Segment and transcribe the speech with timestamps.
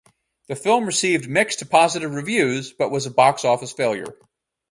[0.47, 4.17] The film received mixed to positive reviews but was a box office failure.